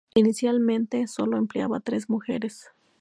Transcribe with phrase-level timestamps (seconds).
[0.15, 2.71] Inicialmente sólo empleaba tres mujeres.